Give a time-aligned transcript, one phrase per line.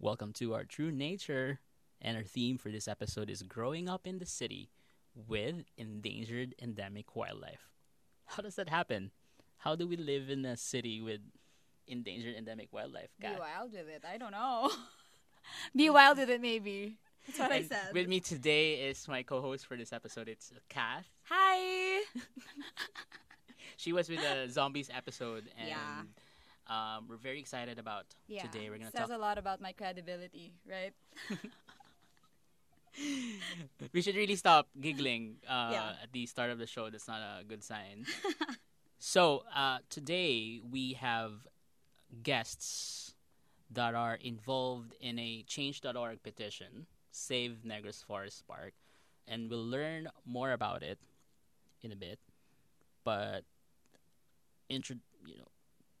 [0.00, 1.58] Welcome to our true nature.
[2.00, 4.70] And our theme for this episode is growing up in the city
[5.14, 7.68] with endangered endemic wildlife.
[8.24, 9.10] How does that happen?
[9.58, 11.20] How do we live in a city with
[11.88, 13.08] endangered endemic wildlife?
[13.18, 14.04] Be wild with it.
[14.08, 14.70] I don't know.
[15.76, 16.98] Be wild with it, maybe.
[17.26, 17.92] That's what I said.
[17.92, 20.28] With me today is my co-host for this episode.
[20.28, 21.08] It's Kath.
[21.24, 22.04] Hi.
[23.76, 26.02] She was with the zombies episode, and Yeah.
[26.68, 28.42] Um, we're very excited about Yeah.
[28.42, 28.68] today.
[28.70, 29.16] We're gonna says talk.
[29.16, 30.92] a lot about my credibility, right?
[33.92, 35.92] we should really stop giggling uh, Yeah.
[36.02, 36.90] at the start of the show.
[36.90, 38.06] That's not a good sign.
[38.98, 41.46] so uh, today we have
[42.22, 43.14] guests
[43.70, 48.72] that are involved in a Change.org petition, Save Negros Forest Park,
[49.26, 50.98] and we'll learn more about it
[51.82, 52.18] in a bit.
[53.04, 53.44] But
[54.68, 54.96] intro,
[55.26, 55.48] you know,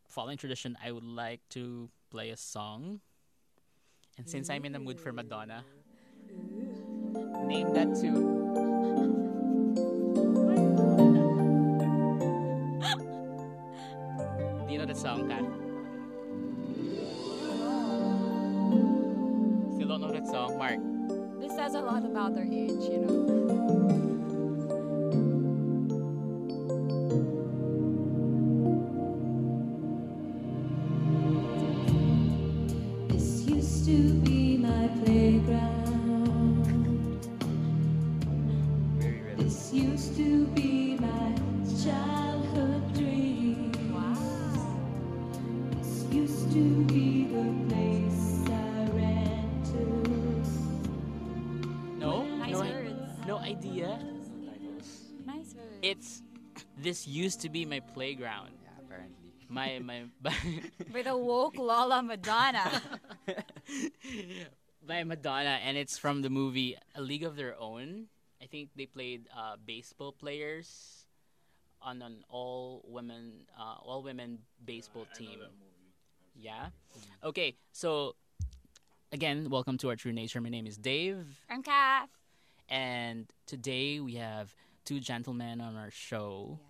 [0.08, 3.00] following tradition, I would like to play a song.
[4.16, 5.64] And since I'm in the mood for Madonna,
[7.44, 8.54] name that tune.
[14.66, 15.44] Do you know that song, Kat?
[19.74, 20.80] Still don't know that song, Mark.
[21.40, 23.37] This says a lot about their age, you know.
[56.98, 58.50] This used to be my playground.
[58.62, 59.32] Yeah, apparently.
[59.48, 60.04] My my
[60.92, 62.82] With a woke Lola Madonna.
[64.86, 68.06] by Madonna, and it's from the movie A League of Their Own.
[68.42, 71.06] I think they played uh, baseball players
[71.82, 75.40] on an all women uh, all women baseball team.
[76.34, 76.68] Yeah.
[77.22, 77.54] Okay.
[77.72, 78.16] So
[79.12, 80.40] again, welcome to our True Nature.
[80.40, 82.10] My name is Dave, I'm Kath.
[82.68, 84.54] and today we have
[84.84, 86.58] two gentlemen on our show.
[86.58, 86.67] Yeah,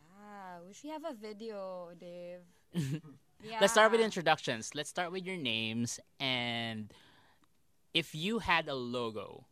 [0.67, 2.41] we should have a video, Dave.
[3.43, 3.59] Yeah.
[3.61, 4.75] Let's start with introductions.
[4.75, 6.93] Let's start with your names and
[7.95, 9.47] if you had a logo,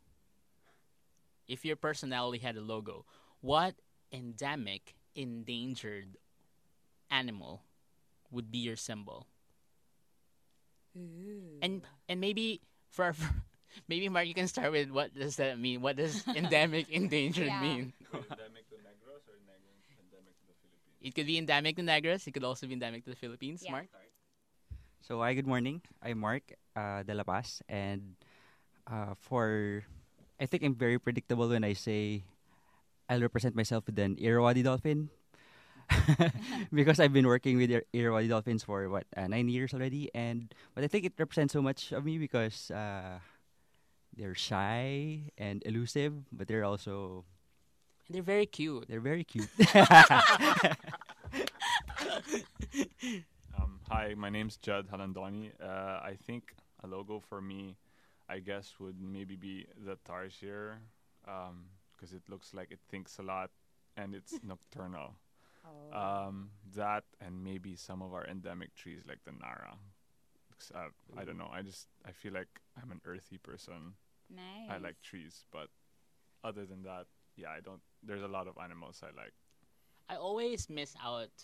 [1.48, 3.04] if your personality had a logo,
[3.40, 3.74] what
[4.12, 6.16] endemic endangered
[7.10, 7.62] animal
[8.30, 9.26] would be your symbol?
[11.62, 13.28] And and maybe for, for
[13.88, 15.80] maybe Mark you can start with what does that mean?
[15.82, 17.60] What does endemic endangered Yeah.
[17.60, 17.92] mean?
[18.12, 20.95] endemic to Negros or neg- endemic to the Philippines?
[21.06, 23.70] It could be endemic to Negros, it could also be endemic to the Philippines, Yeah.
[23.78, 23.86] Mark.
[25.06, 25.78] So, hi, good morning.
[26.02, 26.42] I'm Mark
[26.74, 28.18] uh, De La Paz, and
[28.90, 29.86] uh, for
[30.42, 32.26] I think I'm very predictable when I say
[33.06, 35.14] I'll represent myself with an Irrawaddy dolphin
[36.74, 40.50] because I've been working with Ir- Irrawaddy dolphins for what uh, nine years already, and
[40.74, 43.22] but I think it represents so much of me because uh,
[44.18, 47.22] they're shy and elusive, but they're also
[48.08, 48.86] They're very cute.
[48.88, 49.48] they're very cute.
[53.56, 55.50] Um, hi, my name's Judd Halandoni.
[55.62, 57.76] Uh, I think a logo for me,
[58.28, 60.74] I guess, would maybe be the tarsier
[61.24, 63.50] because it looks like it thinks a lot
[63.96, 65.14] and it's nocturnal.
[65.64, 65.98] Oh.
[66.26, 69.74] Um, that and maybe some of our endemic trees like the Narra.
[70.74, 70.88] Uh,
[71.18, 71.50] I don't know.
[71.52, 73.94] I just I feel like I'm an earthy person.
[74.30, 74.70] nice.
[74.70, 75.68] I like trees, but
[76.44, 77.06] other than that,
[77.36, 77.80] yeah, I don't.
[78.06, 79.34] There's a lot of animals I like.
[80.08, 81.34] I always miss out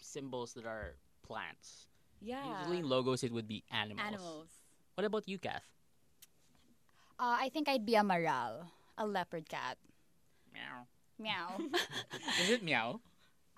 [0.00, 1.86] symbols that are plants.
[2.20, 2.40] Yeah.
[2.60, 4.06] Usually in logos it would be animals.
[4.06, 4.48] Animals.
[4.94, 5.64] What about you, Kath?
[7.18, 8.66] Uh, I think I'd be a maral,
[8.98, 9.76] a leopard cat.
[10.52, 10.86] Meow.
[11.18, 11.58] Meow.
[12.42, 13.00] Is it meow?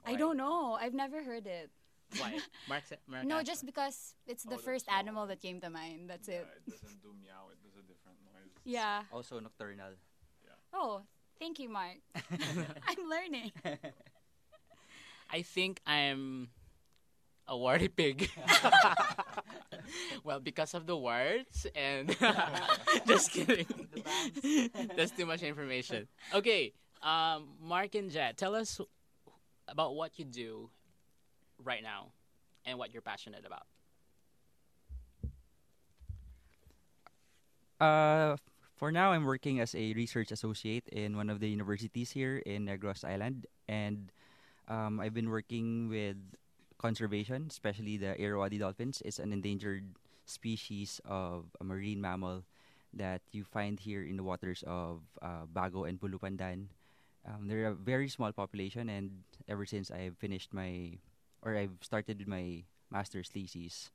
[0.04, 0.76] I don't know.
[0.78, 1.70] I've never heard it.
[2.18, 2.38] Why?
[2.68, 5.70] Mark, sa- Mark No, just because it's the Oh, first that's animal that came to
[5.70, 6.10] mind.
[6.10, 6.48] That's Yeah, it.
[6.66, 7.48] it doesn't do meow.
[7.50, 8.52] It does a different noise.
[8.64, 9.02] Yeah.
[9.12, 9.96] also nocturnal.
[10.44, 10.52] Yeah.
[10.74, 11.02] Oh,
[11.38, 11.96] thank you, Mark.
[12.14, 13.52] I'm learning.
[15.30, 16.48] I think I'm
[17.48, 18.30] a warty pig.
[20.24, 22.16] well, because of the words and
[23.06, 23.66] just kidding.
[24.96, 26.08] That's too much information.
[26.32, 26.72] Okay,
[27.02, 28.80] um, Mark and Jet, tell us
[29.68, 30.70] about what you do
[31.62, 32.12] right now
[32.64, 33.66] and what you're passionate about.
[37.80, 38.36] Uh,
[38.84, 42.68] for now, I'm working as a research associate in one of the universities here in
[42.68, 44.12] Negros Island, and
[44.68, 46.20] um, I've been working with
[46.76, 49.00] conservation, especially the Irrawaddy dolphins.
[49.00, 49.88] It's an endangered
[50.26, 52.44] species of a marine mammal
[52.92, 56.68] that you find here in the waters of uh, Bago and Pulupandan.
[57.24, 61.00] Um, they're a very small population, and ever since I've finished my,
[61.40, 63.88] or I've started my master's thesis,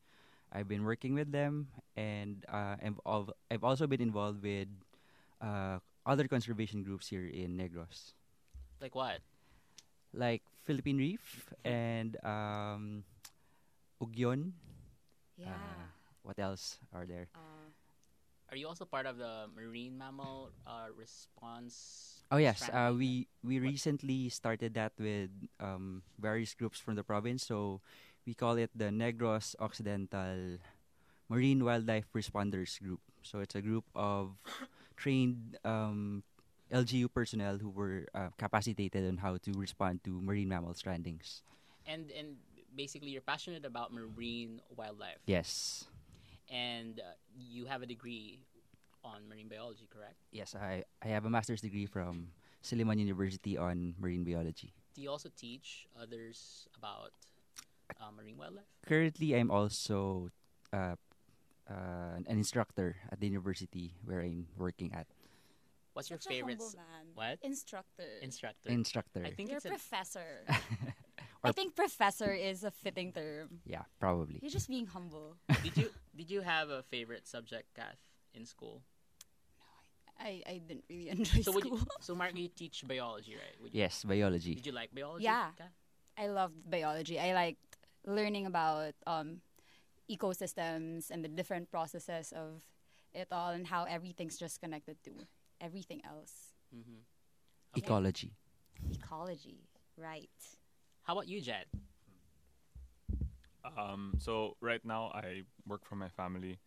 [0.51, 4.67] I've been working with them, and uh, I've, al- I've also been involved with
[5.41, 8.13] uh, other conservation groups here in Negros,
[8.81, 9.19] Like what?
[10.13, 13.03] like Philippine Reef and um,
[14.01, 14.53] Ugyon.
[15.37, 15.53] Yeah.
[15.53, 15.85] Uh,
[16.23, 17.29] what else are there?
[17.35, 17.69] Uh,
[18.51, 22.25] Are you also part of the marine mammal uh, response?
[22.33, 23.69] Oh yes, uh, we we What?
[23.69, 25.29] recently started that with
[25.61, 27.45] um, various groups from the province.
[27.45, 27.81] So
[28.29, 30.61] we call it the Negros Occidental
[31.33, 33.01] Marine Wildlife Responders Group.
[33.25, 34.37] So it's a group of
[34.95, 36.21] trained um,
[36.71, 41.41] LGU personnel who were uh, capacitated on how to respond to marine mammal strandings.
[41.89, 42.37] and and
[42.77, 45.17] basically you're passionate about marine wildlife.
[45.25, 45.89] Yes,
[46.53, 48.45] And uh, you have a degree
[49.01, 50.21] on marine biology, correct?
[50.29, 52.29] yes, I I have a master's degree from
[52.61, 54.69] Silliman University on marine biology.
[54.93, 57.17] Do you also teach others about
[57.99, 58.65] uh, marine wildlife?
[58.85, 60.29] Currently, I'm also
[60.73, 60.95] uh,
[61.69, 65.07] uh, an instructor at the university where I'm working at.
[65.93, 67.05] What's your such favorite humble s- man.
[67.15, 67.39] what?
[67.41, 68.07] Instructor.
[68.21, 68.69] instructor?
[68.69, 69.23] Instructor.
[69.25, 70.45] I think You're it's a a, professor.
[71.43, 73.61] I think professor is a fitting term.
[73.65, 74.39] yeah, probably.
[74.41, 75.35] You're just being humble.
[75.63, 77.97] did you did you have a favorite subject, Kath,
[78.33, 78.83] in school?
[80.19, 81.79] No, I, I didn't really enjoy So would school.
[81.79, 83.55] you, so Mark, you teach biology, right?
[83.63, 84.55] Would you, Yes, biology.
[84.55, 85.23] Did you like biology?
[85.25, 85.51] Yeah.
[85.57, 85.71] Kath?
[86.17, 87.17] I loved biology.
[87.19, 87.68] I liked
[88.05, 89.41] learning about um,
[90.09, 92.61] ecosystems and the different processes of
[93.13, 95.11] it all and how everything's just connected to
[95.61, 96.53] everything else.
[96.73, 97.03] Mhm.
[97.75, 98.33] Ecology.
[98.91, 99.67] Ecology,
[99.97, 100.29] right?
[101.03, 101.65] How about you, Jed?
[103.77, 106.59] Um, so right now I work for my family.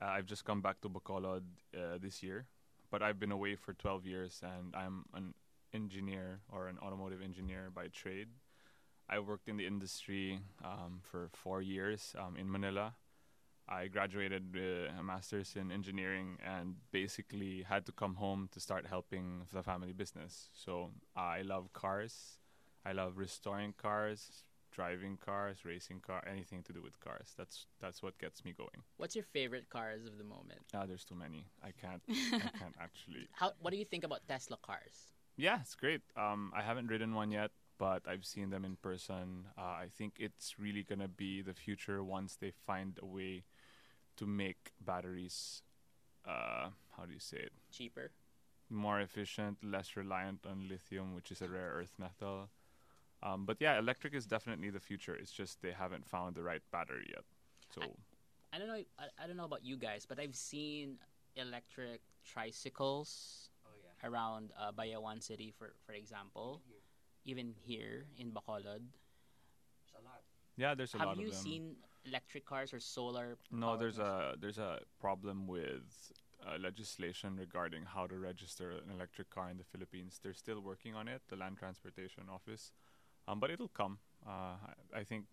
[0.00, 1.42] Uh, I've just come back to Bacolod
[1.76, 2.46] uh, this year,
[2.90, 5.34] but I've been away for 12 years and I'm an
[5.72, 8.28] engineer or an automotive engineer by trade.
[9.08, 12.94] I worked in the industry um, for four years um, in Manila.
[13.68, 18.86] I graduated with a master's in engineering and basically had to come home to start
[18.86, 20.48] helping the family business.
[20.54, 22.38] So I love cars.
[22.84, 27.34] I love restoring cars, driving cars, racing car, anything to do with cars.
[27.36, 28.84] That's that's what gets me going.
[28.96, 30.60] What's your favorite cars of the moment?
[30.74, 31.44] Ah, there's too many.
[31.62, 32.02] I can't.
[32.08, 33.28] I can't actually.
[33.32, 35.12] How what do you think about Tesla cars?
[35.36, 36.00] Yeah, it's great.
[36.16, 39.46] Um, I haven't ridden one yet, but I've seen them in person.
[39.56, 43.44] Uh, I think it's really gonna be the future once they find a way
[44.16, 45.62] to make batteries.
[46.26, 47.52] Uh, how do you say it?
[47.70, 48.10] Cheaper?
[48.70, 52.48] more efficient, less reliant on lithium, which is a rare earth metal.
[53.22, 55.14] Um, but yeah, electric is definitely the future.
[55.14, 57.24] It's just they haven't found the right battery yet.
[57.74, 57.80] So
[58.52, 58.82] I don't know.
[58.98, 60.98] I, I don't know about you guys, but I've seen
[61.36, 63.50] electric tricycles
[64.04, 66.62] around uh, Bayawan City, for for example.
[67.28, 68.88] Even here in Bacolod,
[70.58, 71.26] yeah, there's a have lot of them.
[71.26, 73.38] Have you seen electric cars or solar?
[73.52, 74.34] no, there's cars?
[74.34, 76.12] a there's a problem with
[76.44, 80.18] uh, legislation regarding how to register an electric car in the Philippines.
[80.22, 82.72] They're still working on it, the Land Transportation Office,
[83.28, 83.98] um, but it'll come.
[84.26, 84.58] Uh,
[84.94, 85.26] I, I think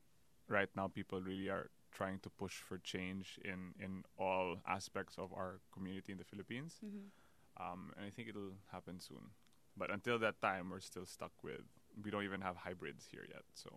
[0.48, 5.34] right now people really are trying to push for change in in all aspects of
[5.34, 6.76] our community in the Philippines.
[6.86, 7.10] Mm-hmm.
[7.58, 9.34] um, and I think it'll happen soon.
[9.76, 11.66] But until that time, we're still stuck with
[12.04, 13.44] we don't even have hybrids here yet.
[13.54, 13.70] So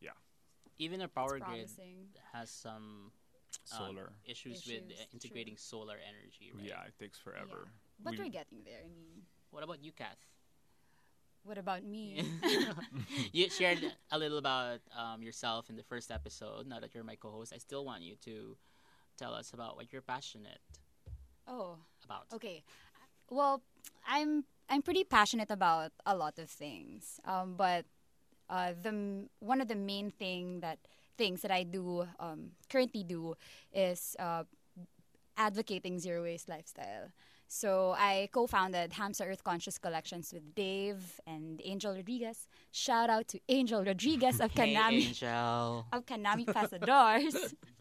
[0.00, 0.16] yeah.
[0.78, 1.70] even a power grid
[2.32, 3.12] has some
[3.72, 6.52] um, solar, issues, with Issues, uh, integrating solar energy.
[6.54, 6.64] Right?
[6.66, 7.68] yeah, it takes forever.
[8.02, 8.80] But We- we're getting there.
[8.84, 10.18] I mean, What about you, Kath?
[11.44, 12.24] what about me?
[13.32, 13.78] you shared
[14.10, 16.66] a little about um, yourself in the first episode.
[16.66, 18.56] Now that you're my co-host, I still want you to
[19.16, 20.58] tell us about what you're passionate
[21.46, 22.26] oh, about.
[22.34, 22.64] okay.
[23.30, 23.62] Well,
[24.06, 27.20] I'm I'm pretty passionate about a lot of things.
[27.24, 27.84] Um, but
[28.48, 30.78] uh, the one of the main thing that
[31.16, 33.34] things that I do um, currently do
[33.72, 34.44] is uh,
[35.36, 37.10] advocating zero waste lifestyle.
[37.46, 42.48] So I co-founded Hamsa Earth Conscious Collections with Dave and Angel Rodriguez.
[42.72, 45.86] Shout out to Angel Rodriguez of Hey, Kanami Angel.
[45.92, 47.54] of Kanami Pasadors.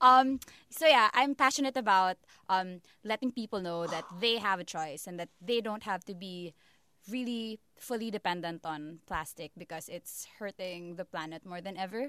[0.00, 0.40] um,
[0.70, 2.16] so yeah, I'm passionate about
[2.48, 6.14] um, letting people know that they have a choice and that they don't have to
[6.14, 6.54] be
[7.10, 12.08] really fully dependent on plastic because it's hurting the planet more than ever.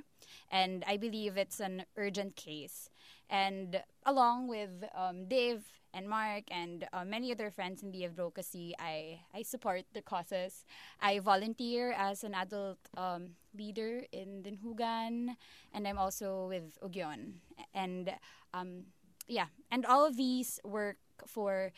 [0.51, 2.89] And I believe it's an urgent case.
[3.29, 8.73] And along with um, Dave and Mark and uh, many other friends in the advocacy,
[8.79, 10.65] I, I support the causes.
[11.01, 15.35] I volunteer as an adult um, leader in Danjugan,
[15.73, 17.41] and I'm also with Ugyon.
[17.73, 18.13] And
[18.53, 18.85] um,
[19.27, 21.71] yeah, and all of these work for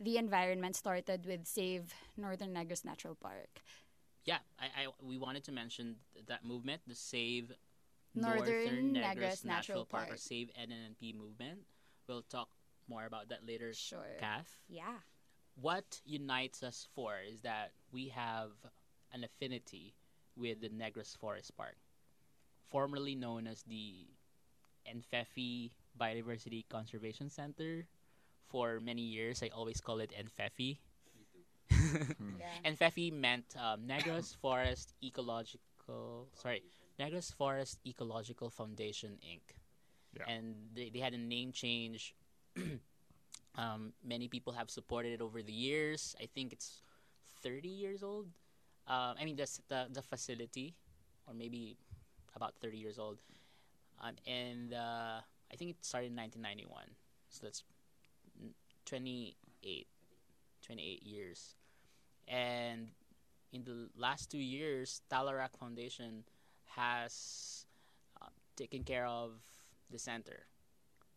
[0.00, 3.60] the environment started with Save Northern Negros Natural Park.
[4.24, 5.96] Yeah, I, I we wanted to mention
[6.28, 7.52] that movement, the Save
[8.14, 11.60] Northern Negros Negros Natural Park, or Save NNP movement.
[12.06, 12.48] We'll talk
[12.88, 13.72] more about that later.
[13.72, 14.16] Sure.
[14.18, 14.98] Kath, Yeah.
[15.60, 18.52] what unites us for is that we have
[19.12, 19.94] an affinity
[20.36, 21.76] with the Negros Forest Park,
[22.68, 24.06] formerly known as the
[24.86, 27.86] Enfefi Biodiversity Conservation Center.
[28.48, 30.78] For many years, I always call it Enfefi.
[31.70, 32.54] yeah.
[32.64, 36.62] Enfefi meant um, Negros Forest Ecological, sorry,
[36.98, 39.54] Negros Forest Ecological Foundation Inc.
[40.16, 40.24] Yeah.
[40.28, 42.14] And they, they had a name change.
[43.56, 46.16] um, many people have supported it over the years.
[46.20, 46.82] I think it's
[47.42, 48.26] 30 years old.
[48.86, 50.74] Um, I mean, the, the the facility,
[51.26, 51.76] or maybe
[52.34, 53.22] about 30 years old.
[54.00, 55.20] Um, and uh,
[55.52, 56.84] I think it started in 1991.
[57.28, 57.64] So that's
[58.40, 58.54] n-
[58.86, 59.86] 28,
[60.62, 61.56] 28 years.
[62.28, 62.88] And
[63.52, 66.24] in the last two years, Talarak Foundation
[66.76, 67.66] has
[68.20, 69.32] uh, taken care of
[69.90, 70.46] the center.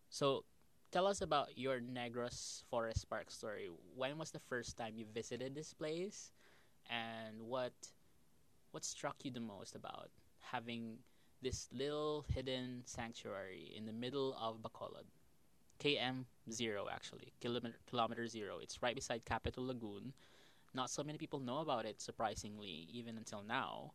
[0.10, 0.44] So
[0.92, 3.70] tell us about your Negros Forest Park story.
[3.96, 6.32] When was the first time you visited this place?
[6.90, 7.74] And what
[8.72, 10.98] what struck you the most about having
[11.42, 15.06] this little hidden sanctuary in the middle of Bacolod?
[15.80, 18.60] KM zero actually, kilometer kilometer zero.
[18.62, 20.14] It's right beside Capitol Lagoon.
[20.74, 23.94] Not so many people know about it, surprisingly, even until now.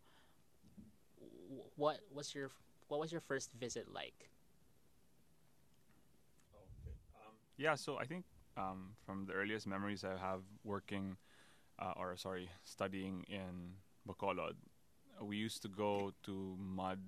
[1.76, 2.50] What was your
[2.88, 4.30] what was your first visit like?
[7.56, 8.24] Yeah, so I think
[8.56, 11.16] um, from the earliest memories I have working,
[11.78, 14.56] uh, or sorry, studying in Bacolod,
[15.22, 17.00] we used to go to mud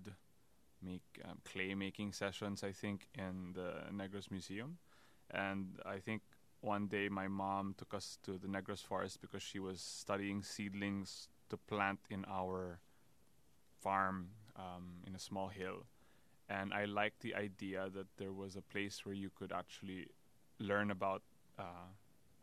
[0.82, 2.64] make um, clay making sessions.
[2.64, 4.78] I think in the Negros Museum,
[5.30, 6.22] and I think
[6.60, 11.28] one day my mom took us to the Negros Forest because she was studying seedlings
[11.50, 12.80] to plant in our
[13.80, 15.86] farm um, in a small hill.
[16.48, 20.08] And I liked the idea that there was a place where you could actually
[20.60, 21.22] learn about
[21.58, 21.62] uh,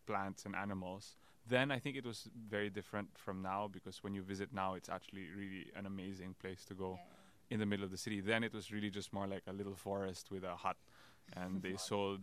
[0.06, 1.16] plants and animals.
[1.48, 4.90] Then I think it was very different from now because when you visit now, it's
[4.90, 6.98] actually really an amazing place to go
[7.52, 8.20] in the middle of the city.
[8.20, 10.78] Then it was really just more like a little forest with a hut,
[11.34, 12.22] and they sold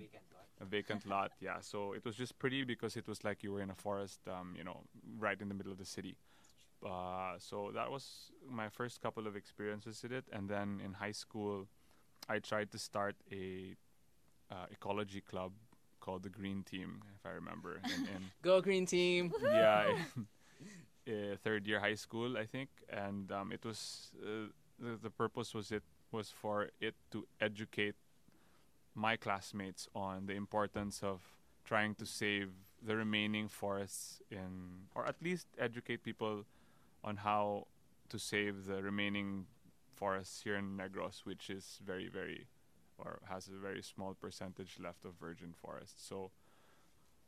[0.61, 1.33] a vacant lot.
[1.41, 4.21] Yeah, so it was just pretty because it was like you were in a forest,
[4.29, 4.81] um, you know,
[5.19, 6.17] right in the middle of the city.
[6.85, 11.13] Uh, so that was my first couple of experiences with it, and then in high
[11.13, 11.69] school,
[12.29, 13.77] I tried to start a
[14.51, 15.53] uh, ecology club
[16.03, 17.81] called the Green Team, if I remember.
[17.85, 19.33] In, in Go Green Team!
[19.43, 19.87] yeah,
[21.09, 25.55] uh, third year high school, I think, and um, it was uh, the the purpose
[25.55, 27.95] was it was for it to educate
[28.95, 31.21] my classmates on the importance of
[31.65, 32.51] trying to save
[32.85, 36.45] the remaining forests in, or at least educate people
[37.05, 37.67] on how
[38.09, 39.47] to save the remaining
[39.95, 42.47] forests here in Negros, which is very, very,
[42.99, 46.07] or has a very small percentage left of virgin forest.
[46.07, 46.31] So,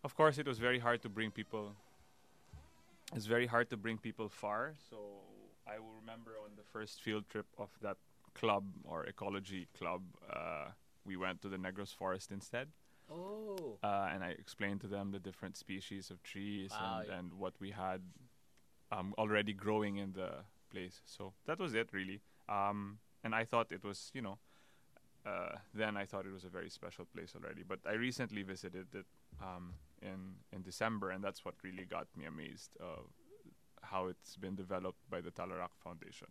[0.02, 1.74] of course, it was very hard to bring people.
[3.14, 4.74] It's very hard to bring people far.
[4.90, 4.96] So
[5.66, 7.96] I will remember on the first field trip of that
[8.34, 10.66] club or ecology club, uh,
[11.04, 12.68] we went to the Negros Forest instead,
[13.10, 13.78] Oh.
[13.82, 17.00] uh, and I explained to them the different species of trees Wow.
[17.02, 18.00] and, and what we had
[18.90, 20.30] um, already growing in the
[20.70, 21.02] place.
[21.04, 22.22] So that was it, really.
[22.48, 24.38] Um, and I thought it was, you know,
[25.26, 27.62] uh, then I thought it was a very special place already.
[27.66, 29.06] But I recently visited it
[29.42, 33.06] um, in in December, and that's what really got me amazed of
[33.82, 36.28] how it's been developed by the Talarak Foundation.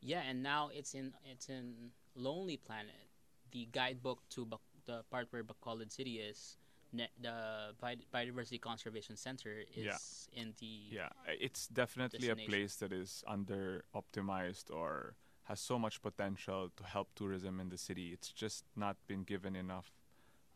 [0.00, 3.08] Yeah, and now it's in it's in Lonely Planet,
[3.52, 6.58] the guidebook to Bac- the part where Bacolod City is.
[6.92, 10.40] Ne- the Bi- Biodiversity Conservation Center is Yeah.
[10.40, 15.16] in the Yeah, it's definitely a place that is under optimized or
[15.48, 18.10] has so much potential to help tourism in the city.
[18.12, 19.92] It's just not been given enough,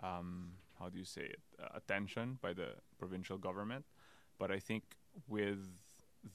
[0.03, 3.85] um, how do you say it, uh, attention by the provincial government.
[4.39, 4.83] But I think
[5.29, 5.59] with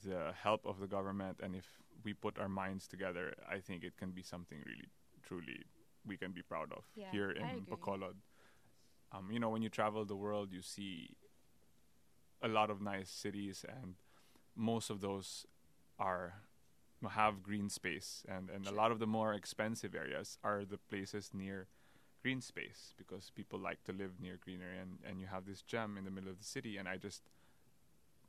[0.04, 1.66] the help of the government and if
[2.02, 4.88] we put our minds together, I think it can be something really,
[5.26, 5.64] truly
[6.06, 7.66] we can be proud of Yeah, here in.
[7.68, 8.14] Bacolod.
[9.12, 11.10] Um, you know, when you travel the world, you see
[12.42, 13.94] a lot of nice cities and
[14.54, 15.46] most of those
[15.98, 16.42] are
[17.10, 21.30] have green space, and and a lot of the more expensive areas are the places
[21.32, 21.68] near
[22.22, 25.96] green space because people like to live near greenery, and and you have this gem
[25.98, 27.22] in the middle of the city, and I just,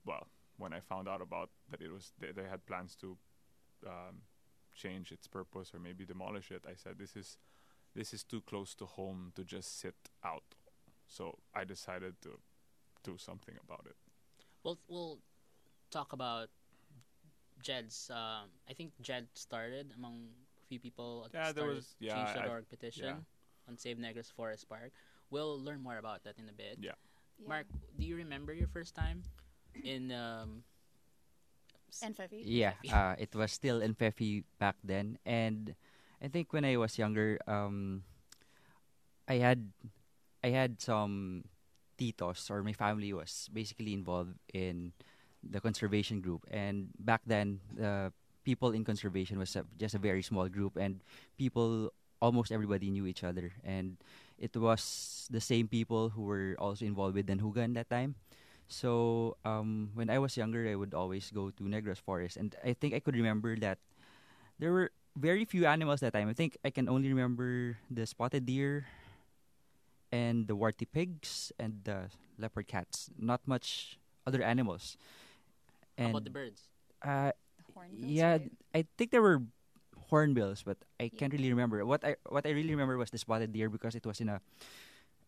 [0.05, 3.17] well, when I found out about that it was they, they had plans to
[3.85, 4.21] um,
[4.75, 7.37] change its purpose or maybe demolish it, I said this is
[7.95, 10.55] this is too close to home to just sit out.
[11.07, 12.39] So I decided to
[13.03, 13.95] do something about it.
[14.63, 15.19] We'll we'll
[15.89, 16.49] talk about
[17.61, 18.09] Jed's.
[18.09, 20.29] Um, I think Jed started among
[20.63, 21.27] a few people.
[21.33, 23.67] Yeah, there was- yeah, I- petition yeah.
[23.67, 24.91] on Save Negros Forest Park.
[25.29, 26.79] We'll learn more about that in a bit.
[26.79, 26.95] Yeah.
[27.45, 27.67] Mark,
[27.99, 29.21] do you remember your first time
[29.83, 30.63] in um,
[31.89, 35.75] s- and Yeah, uh, it was still in Fefi back then, and
[36.21, 38.03] I think when I was younger, um,
[39.27, 39.69] I had
[40.43, 41.43] I had some
[41.97, 44.93] titos or my family was basically involved in
[45.43, 48.11] the conservation group, and back then the
[48.43, 51.01] people in conservation was a, just a very small group, and
[51.37, 51.91] people
[52.21, 53.97] almost everybody knew each other, and
[54.39, 58.15] it was the same people who were also involved with Danjugan that time.
[58.67, 62.73] So um, when I was younger, I would always go to Negros Forest, and I
[62.73, 63.77] think I could remember that
[64.59, 66.29] there were very few animals that time.
[66.29, 68.87] I think I can only remember the spotted deer,
[70.11, 72.07] and the warty pigs, and the
[72.39, 73.09] leopard cats.
[73.19, 74.97] Not much other animals.
[75.99, 76.69] How And about the birds?
[77.03, 77.31] uh,
[77.73, 78.51] Hornbills, yeah, right?
[78.75, 79.43] I think there were
[80.09, 81.83] hornbills, but I can't really remember.
[81.85, 84.41] What I what I really remember was the spotted deer because it was in a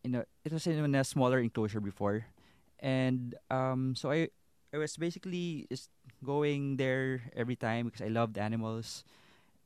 [0.04, 2.26] in a it was in a smaller enclosure before,
[2.80, 4.30] and um so I
[4.74, 5.90] I was basically just
[6.24, 9.04] going there every time because I loved animals,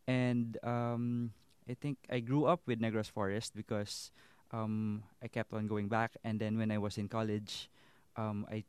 [0.07, 1.31] and um
[1.69, 4.11] I think I grew up with Negros Forest because
[4.51, 7.69] um I kept on going back, and then when I was in college,
[8.17, 8.63] um I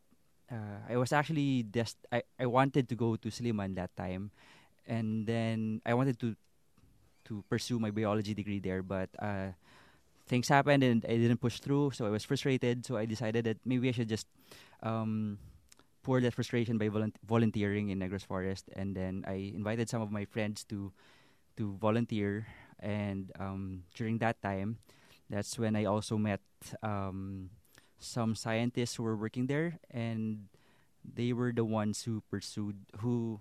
[0.50, 4.30] uh, I was actually just I, I wanted to go to Silliman that time,
[4.86, 6.36] and then I wanted to
[7.24, 9.56] to pursue my biology degree there, but uh,
[10.26, 12.84] things happened and I didn't push through, so I was frustrated.
[12.84, 14.26] So I decided that maybe I should just
[14.82, 15.38] um,
[16.02, 20.10] pour that frustration by volun- volunteering in Negros Forest, and then I invited some of
[20.10, 20.92] my friends to
[21.56, 22.46] to volunteer,
[22.80, 24.78] and um, during that time,
[25.30, 26.40] that's when I also met.
[26.82, 27.50] Um,
[28.04, 30.46] some scientists who were working there, and
[31.04, 33.40] they were the ones who pursued, who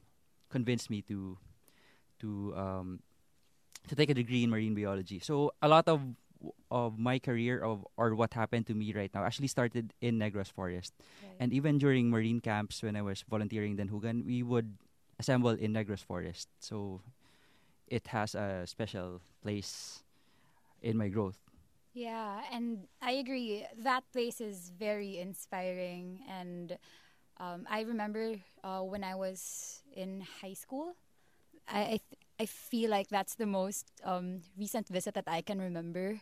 [0.49, 1.37] convinced me to
[2.19, 2.99] to um,
[3.87, 5.19] to take a degree in marine biology.
[5.19, 6.01] So a lot of
[6.71, 10.51] of my career of or what happened to me right now actually started in Negros
[10.51, 10.91] Forest,
[11.23, 11.35] Right.
[11.39, 14.75] and even during marine camps when I was volunteering in Hugan, we would
[15.19, 16.49] assemble in Negros Forest.
[16.59, 16.99] So
[17.87, 20.03] it has a special place
[20.81, 21.39] in my growth.
[21.93, 23.65] Yeah, and I agree.
[23.83, 26.21] That place is very inspiring.
[26.29, 26.77] And
[27.39, 30.95] um, I remember uh, when I was in high school,
[31.67, 35.59] I I, th- I feel like that's the most um, recent visit that I can
[35.61, 36.21] remember.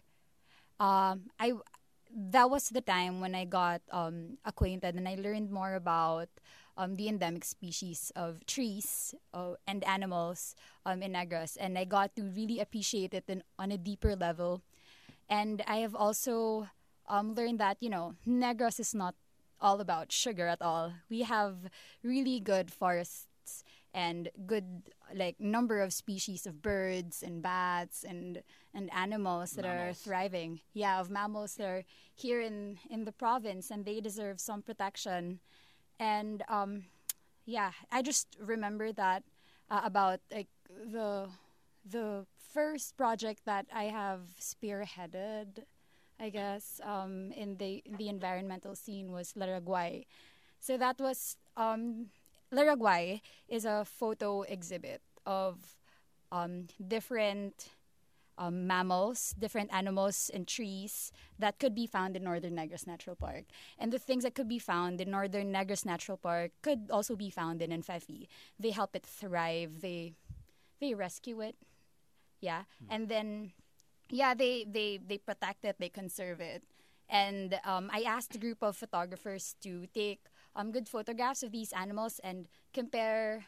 [0.79, 1.53] Um, I
[2.33, 6.29] that was the time when I got um, acquainted and I learned more about
[6.77, 10.55] um, the endemic species of trees uh, and animals
[10.85, 14.61] um, in Negros, and I got to really appreciate it in, on a deeper level.
[15.31, 16.67] And I have also
[17.07, 19.15] um, learned that you know Negros is not
[19.61, 20.93] all about sugar at all.
[21.09, 21.71] We have
[22.03, 23.63] really good forests
[23.93, 29.93] and good like number of species of birds and bats and and animals that are
[29.93, 30.59] thriving.
[30.73, 35.39] Yeah, of mammals that are here in in the province and they deserve some protection.
[35.99, 36.85] And um,
[37.45, 39.23] yeah, I just remember that
[39.69, 41.29] uh, about like the
[41.85, 45.63] the first project that I have spearheaded,
[46.19, 50.05] I guess, um, in the in the environmental scene was Laraguay.
[50.59, 52.11] So that was um,
[52.53, 55.77] Laraguay is a photo exhibit of
[56.31, 57.69] um, different
[58.37, 63.45] um, mammals, different animals and trees that could be found in Northern Negros Natural Park.
[63.77, 67.29] And the things that could be found in Northern Negros Natural Park could also be
[67.29, 68.27] found in Enfefi.
[68.59, 69.81] They help it thrive.
[69.81, 70.13] They
[70.79, 71.55] they rescue it.
[72.41, 72.63] Yeah.
[72.89, 73.53] And then
[74.09, 76.63] yeah, they, they, they protect it, they conserve it.
[77.09, 80.21] And um, I asked a group of photographers to take
[80.55, 83.45] um, good photographs of these animals and compare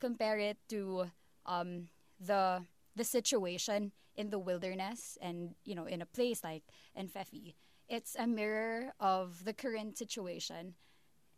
[0.00, 1.10] compare it to
[1.46, 1.88] um,
[2.20, 2.62] the
[2.96, 6.64] the situation in the wilderness and you know in a place like
[6.98, 7.54] Enfefi.
[7.88, 10.74] It's a mirror of the current situation,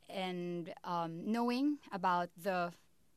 [0.08, 2.72] and um, knowing about the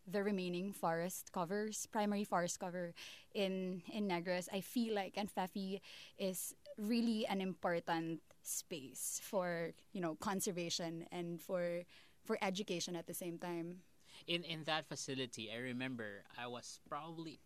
[0.07, 2.93] the remaining forest covers, primary forest cover
[3.33, 5.81] in in Negros, I feel like Enfefi
[6.17, 11.83] is really an important space for you know conservation and for
[12.23, 13.83] for education at the same time.
[14.27, 17.39] in in that facility, I remember I was probably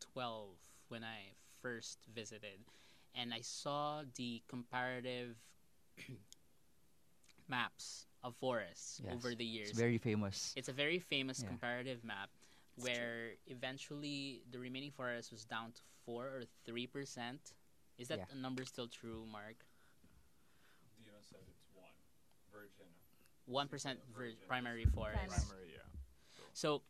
[0.00, 0.56] twelve
[0.88, 2.60] when I first visited,
[3.14, 5.36] and I saw the comparative
[7.48, 9.12] maps of forests Yes.
[9.14, 9.70] over the years.
[9.70, 10.52] It's very famous.
[10.56, 11.48] It's a very famous Yeah.
[11.48, 12.30] comparative map
[12.76, 17.52] where eventually the remaining forest was down to four or three percent.
[17.98, 18.34] Is that Yeah.
[18.40, 19.66] number still true, Mark?
[21.04, 21.92] Dino said it's one.
[22.50, 22.86] Virgin.
[23.46, 24.38] One percent Virgin.
[24.46, 25.18] primary forest.
[25.18, 25.40] Primary.
[25.46, 25.82] Primary, yeah.
[26.54, 26.82] So,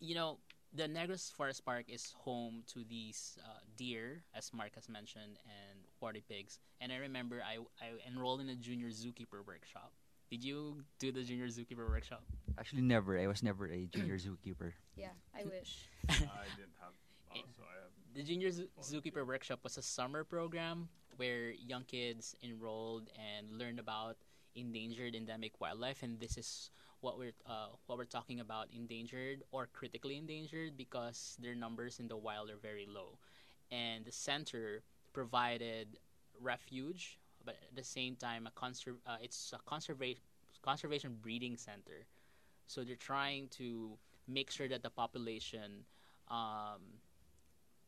[0.00, 0.38] you know,
[0.72, 5.86] the Negros Forest Park is home to these uh, deer, as Mark has mentioned, and
[6.02, 6.58] warty pigs.
[6.80, 9.92] And I remember I, I enrolled in a junior zookeeper workshop.
[10.30, 12.24] Did you do the junior zookeeper workshop?
[12.58, 13.18] Actually, never.
[13.18, 14.72] I was never a junior zookeeper.
[14.96, 15.88] Yeah, I wish.
[16.08, 16.92] I didn't have.
[17.30, 17.92] Also, I have.
[18.14, 23.78] The Junior Zoo- Zookeeper Workshop was a summer program where young kids enrolled and learned
[23.78, 24.16] about
[24.54, 29.66] endangered endemic wildlife, and this is what we're uh, what we're talking about: endangered or
[29.72, 33.16] critically endangered, because their numbers in the wild are very low,
[33.70, 35.98] and the center provided
[36.40, 40.22] refuge, but at the same time, a conser- uh, it's a conservation
[40.62, 42.06] conservation breeding center.
[42.66, 43.98] So they're trying to
[44.28, 45.84] make sure that the population
[46.28, 47.00] um,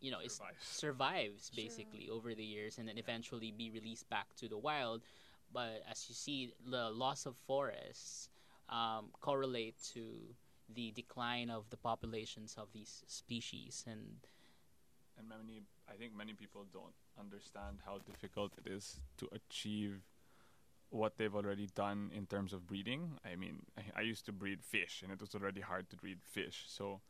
[0.00, 0.64] you know, is Survives.
[0.66, 1.64] survives Sure.
[1.64, 5.02] basically over the years and then eventually be released back to the wild.
[5.52, 8.28] But as you see, the loss of forests
[8.68, 10.34] um, correlate to
[10.68, 13.84] the decline of the populations of these species.
[13.86, 14.26] And
[15.16, 20.02] and many I think many people don't understand how difficult it is to achieve
[20.90, 23.18] what they've already done in terms of breeding.
[23.24, 26.18] I mean, I, I used to breed fish, and it was already hard to breed
[26.22, 26.64] fish.
[26.68, 27.00] So,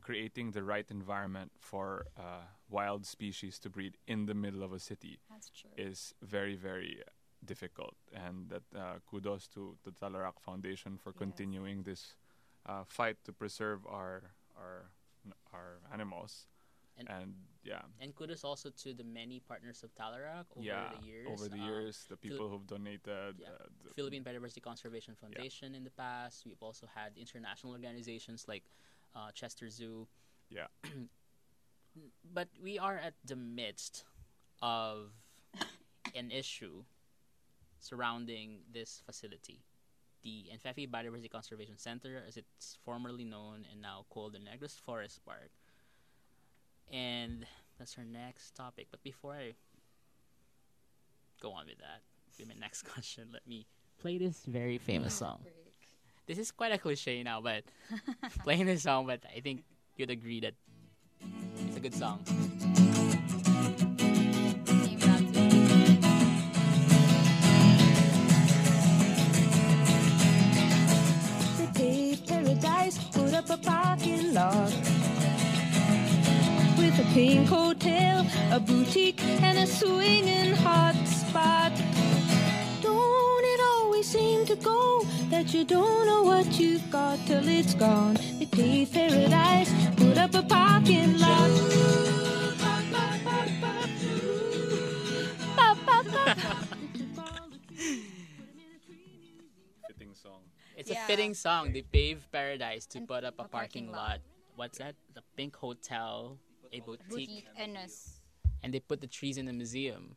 [0.00, 4.78] creating the right environment for uh, wild species to breed in the middle of a
[4.78, 5.18] city
[5.76, 7.02] is very, very
[7.44, 7.94] difficult.
[8.12, 11.18] And that uh, kudos to the Talarak Foundation for Yes.
[11.18, 12.16] continuing this
[12.66, 14.22] uh, fight to preserve our
[14.56, 14.90] our
[15.52, 16.46] our animals.
[16.96, 21.06] And- and yeah, and kudos also to the many partners of Talarak over yeah, the
[21.06, 21.26] years.
[21.28, 23.38] over the Um, years, the people who've donated.
[23.40, 26.44] yeah, uh, the- Philippine Biodiversity Conservation Foundation in the past.
[26.46, 28.64] We've also had international organizations like
[29.14, 30.06] uh, Chester Zoo.
[30.50, 30.66] Yeah.
[32.24, 34.04] but we are at the midst
[34.62, 35.12] of
[36.14, 36.84] an issue
[37.80, 39.62] surrounding this facility.
[40.22, 45.24] The Enfefi Biodiversity Conservation Center, as it's formerly known and now called the Negros Forest
[45.24, 45.50] Park.
[46.92, 47.46] And
[47.78, 48.88] that's our next topic.
[48.90, 49.54] But before I
[51.40, 52.02] go on with that,
[52.38, 53.66] with my next question, let me
[54.00, 55.40] play this very famous song.
[56.26, 57.64] This is quite a cliche now, but
[58.42, 59.64] playing this song, but I think
[59.96, 60.54] you'd agree that
[61.66, 62.20] it's a good song.
[63.98, 65.20] Name that.
[71.58, 74.93] They paved paradise, put up a parking lot.
[77.14, 81.72] With a pink hotel, a boutique, and a swinging hot spot.
[82.82, 87.74] Don't it always seem to go that you don't know what you've got till it's
[87.74, 88.14] gone?
[88.38, 91.50] They paved paradise, put up a parking lot.
[99.86, 100.42] Fitting song.
[100.76, 101.04] It's Yeah.
[101.04, 101.72] a fitting song.
[101.72, 104.08] They paved paradise to And put up a, a parking, parking lot.
[104.08, 104.20] lot.
[104.56, 104.94] What's that?
[105.14, 106.38] The Pink Hotel,
[106.74, 108.20] a boutique, Boutique and a s-
[108.62, 110.16] and they put the trees in the museum.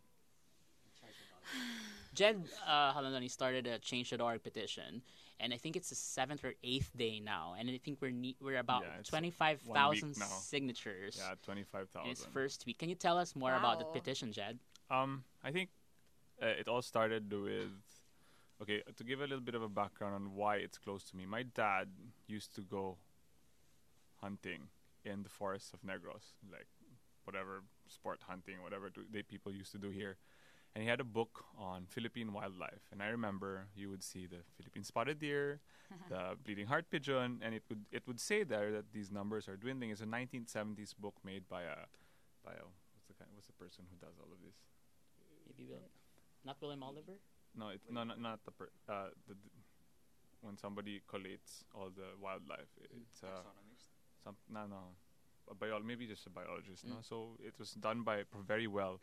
[2.14, 5.02] Jed uh, Halandani started a Change.org petition,
[5.40, 8.36] and I think it's the seventh or eighth day now, and I think we're ne-
[8.42, 10.26] we're about Yeah, it's twenty five thousand one week now.
[10.26, 12.80] signatures Yeah, twenty-five in its first week.
[12.80, 14.58] Can you tell us more about the petition, Jed?
[14.90, 15.70] Um, I think
[16.42, 17.72] uh, it all started with.
[18.60, 21.28] Okay, to give a little bit of a background on why it's close to me.
[21.28, 21.90] My dad
[22.26, 22.98] used to go
[24.20, 24.62] hunting
[25.08, 26.68] in the forests of Negros, like
[27.24, 30.18] whatever sport hunting, whatever do, they people used to do here.
[30.76, 32.86] And he had a book on Philippine wildlife.
[32.92, 35.60] And I remember you would see the Philippine spotted deer,
[36.10, 39.58] the bleeding heart pigeon, and it would it would say there that these numbers are
[39.58, 39.90] dwindling.
[39.90, 41.88] It's a 1970s book made by a
[42.46, 44.58] by a what's the kind, what's the person who does all of this?
[45.48, 45.90] Maybe Will,
[46.46, 47.18] not William Oliver.
[47.56, 49.50] No, it's no, not not the per, uh, the, the
[50.42, 52.70] when somebody collates all the wildlife.
[52.94, 53.42] It's uh,
[54.28, 54.82] some no no,
[55.50, 56.86] a bio maybe just a biologist.
[56.86, 57.04] No, Mm.
[57.08, 59.00] so it was done by very well.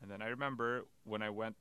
[0.00, 1.56] And then I remember when I went,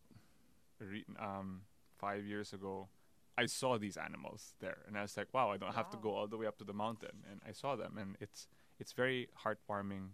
[0.80, 1.62] re- um,
[1.98, 2.90] five years ago,
[3.38, 6.12] I saw these animals there, and I was like, wow, I don't have to go
[6.16, 8.48] all the way up to the mountain, and I saw them, and it's
[8.80, 10.10] it's very heartwarming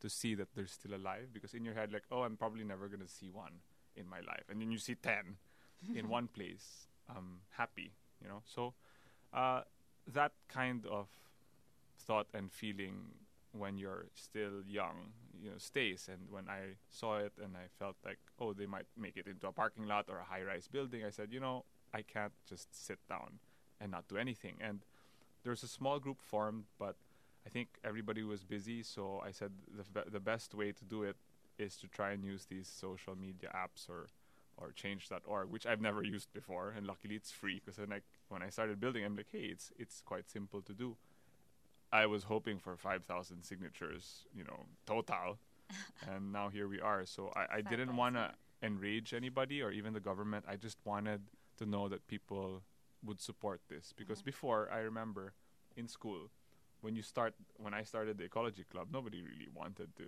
[0.00, 2.86] to see that they're still alive because in your head like oh i'm probably never
[2.86, 3.60] going to see one
[3.94, 5.36] in my life and then you see 10
[5.94, 8.74] in one place um happy you know so
[9.32, 9.62] uh
[10.06, 11.08] that kind of
[12.06, 12.94] thought and feeling
[13.52, 16.08] when you're still young, you know, stays.
[16.12, 19.46] And when I saw it and I felt like, oh, they might make it into
[19.46, 21.64] a parking lot or a high-rise building, I said, you know,
[21.94, 23.38] I can't just sit down
[23.80, 24.56] and not do anything.
[24.60, 24.80] And
[25.42, 26.96] there was a small group formed, but
[27.46, 28.82] I think everybody was busy.
[28.82, 31.16] So I said the be- the best way to do it
[31.58, 34.08] is to try and use these social media apps or
[34.58, 38.42] or change.org, which I've never used before, and luckily it's free because then I, when
[38.42, 40.96] I started building, I'm like, hey, it's it's quite simple to do.
[41.92, 45.38] I was hoping for 5,000 signatures, you know, total,
[46.08, 47.06] and now here we are.
[47.06, 50.44] So I, I didn't want to enrage anybody or even the government.
[50.48, 51.22] I just wanted
[51.58, 52.62] to know that people
[53.04, 55.34] would support this because before I remember
[55.76, 56.30] in school
[56.80, 60.04] when you start when I started the ecology club, nobody really wanted to,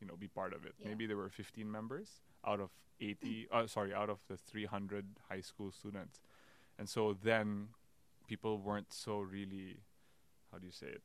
[0.00, 0.74] you know, be part of it.
[0.78, 0.88] Yeah.
[0.88, 3.48] Maybe there were 15 members out of 80.
[3.50, 6.20] uh, sorry, out of the 300 high school students,
[6.78, 7.68] and so then
[8.26, 9.78] people weren't so really,
[10.54, 11.02] how do you say it,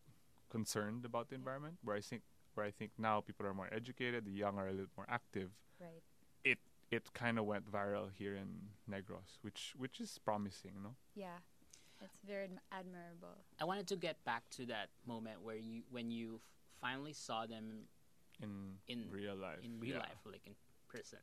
[0.49, 1.75] concerned about the environment.
[1.83, 2.21] Where I think
[2.53, 5.49] where I think now people are more educated, the young are a little more active.
[5.81, 6.03] Right.
[6.43, 6.59] It
[6.91, 8.49] it kind of went viral here in
[8.89, 10.95] Negros, which which is promising, no?
[11.15, 11.39] Yeah.
[12.01, 13.37] It's very adm- admirable.
[13.59, 16.41] I wanted to get back to that moment where you when you f-
[16.81, 17.65] finally saw them
[18.41, 19.59] In In- real life.
[19.63, 20.07] in real yeah.
[20.07, 20.55] life, like in
[20.87, 21.19] person.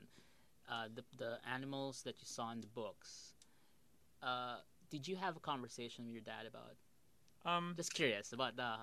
[0.69, 3.11] Uh, the the animals that you saw in the books.
[4.23, 4.59] Uh,
[4.91, 6.77] did you have a conversation with your dad about?
[7.47, 8.75] Um, Just curious about the.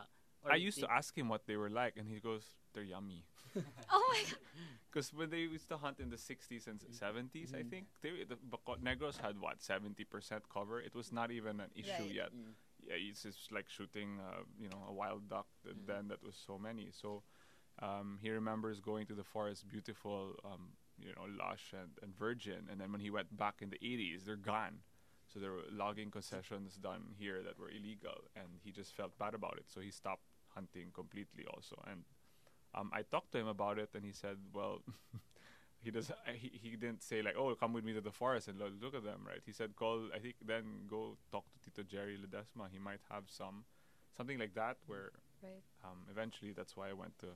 [0.43, 2.83] or I used did- to ask him what they were like, and he goes, "They're
[2.83, 3.25] yummy."
[3.91, 4.39] Oh my god.
[4.93, 7.69] Because when they used to hunt in the 60s and 70s, I Mhm.
[7.71, 10.79] think they the Baco- Negros had what 70% cover.
[10.79, 12.13] It was not even an issue Right.
[12.21, 12.31] yet.
[12.31, 12.53] Mm.
[12.87, 15.47] Yeah, it's just like shooting, uh, you know, a wild duck.
[15.63, 15.85] th- Mhm.
[15.87, 16.91] Then that was so many.
[16.91, 17.23] So
[17.81, 22.67] um, he remembers going to the forest, beautiful, um, you know, lush and, and virgin.
[22.69, 24.83] And then when he went back in the 80s, they're gone.
[25.33, 29.33] So there were logging concessions done here that were illegal, and he just felt bad
[29.33, 29.65] about it.
[29.67, 30.21] So he stopped
[30.53, 31.81] hunting completely, also.
[31.89, 32.03] And
[32.75, 34.83] um, I talked to him about it, and he said, "Well,
[35.83, 36.11] he does.
[36.11, 38.69] uh, He, he didn't say like, oh, come with me to the forest and lo-
[38.79, 39.41] look at them, right?
[39.43, 40.09] He said, call.
[40.13, 42.69] I think then go talk to Tito Jerry Ledesma.
[42.71, 43.65] He might have some,
[44.15, 44.77] something like that.
[44.85, 45.63] Where Right.
[45.83, 47.27] um, eventually, that's why I went to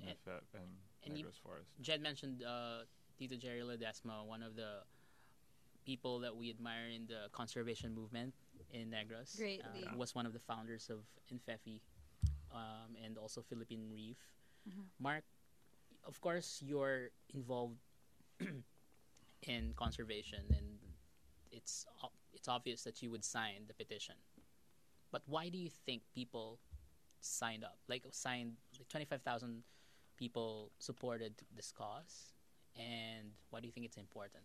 [0.00, 0.70] And- Nefet and,
[1.06, 1.70] and you- Negros Forest.
[1.80, 2.80] Jed mentioned uh,
[3.16, 4.82] Tito Jerry Ledesma, one of the
[5.90, 8.30] people that we admire in the conservation movement
[8.70, 9.34] in Negros.
[9.36, 9.82] Greatly.
[9.82, 11.02] Uh, was one of the founders of
[11.34, 11.80] Enfefi
[12.54, 14.22] um, and also Philippine Reef.
[14.68, 14.86] Mhm.
[15.02, 15.24] Mark,
[16.06, 17.82] of course, you're involved
[19.52, 20.78] in conservation, and
[21.50, 21.74] it's
[22.32, 24.14] it's obvious that you would sign the petition.
[25.10, 26.60] But why do you think people
[27.20, 27.78] signed up?
[27.90, 29.66] Like signed, like twenty five thousand
[30.14, 32.38] people supported this cause,
[32.78, 34.44] and why do you think it's important?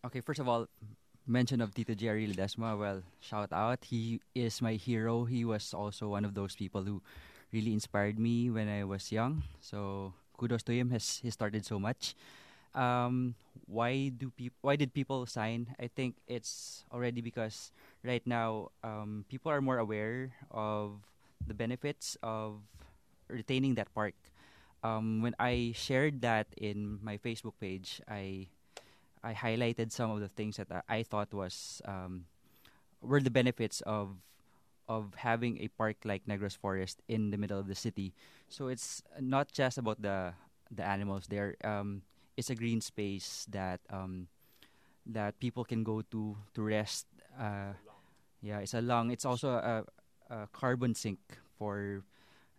[0.00, 0.66] Okay, first of all,
[1.26, 2.72] mention of Tito Jerry Ledesma.
[2.78, 3.84] Well, shout out.
[3.84, 5.24] He is my hero.
[5.28, 7.02] He was also one of those people who
[7.52, 9.42] really inspired me when I was young.
[9.60, 10.88] So kudos to him.
[10.90, 12.16] Has he started so much?
[12.74, 13.34] Um,
[13.68, 14.56] why do people?
[14.62, 15.76] Why did people sign?
[15.76, 17.68] I think it's already because
[18.00, 20.96] right now um, people are more aware of
[21.44, 22.64] the benefits of
[23.28, 24.16] retaining that park.
[24.80, 28.48] Um, when I shared that in my Facebook page, I
[29.22, 32.24] I highlighted some of the things that I, thought was um,
[33.00, 34.16] were the benefits of
[34.88, 38.12] of having a park like Negros Forest in the middle of the city.
[38.48, 40.34] So it's not just about the
[40.70, 41.54] the animals there.
[41.62, 42.02] Um,
[42.36, 44.28] it's a green space that um,
[45.06, 47.06] that people can go to to rest.
[47.38, 47.76] Uh,
[48.42, 49.10] yeah, it's a lung.
[49.10, 49.84] It's also a,
[50.32, 51.20] a carbon sink
[51.58, 52.02] for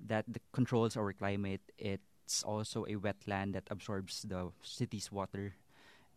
[0.07, 1.61] that that controls our climate.
[1.77, 5.57] It's also a wetland that absorbs the city's water